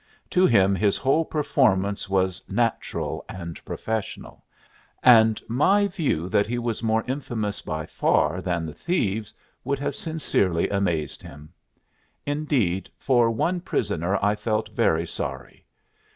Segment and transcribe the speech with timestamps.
[0.31, 4.43] To him his whole performance was natural and professional,
[5.03, 9.31] and my view that he was more infamous by far than the thieves
[9.63, 11.53] would have sincerely amazed him.
[12.25, 15.67] Indeed, for one prisoner I felt very sorry.